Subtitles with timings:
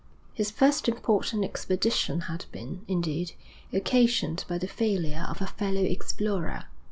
[0.33, 3.33] His first important expedition had been, indeed,
[3.71, 6.65] occasioned by the failure of a fellow explorer.